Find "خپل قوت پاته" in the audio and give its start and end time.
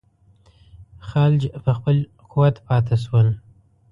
1.77-2.95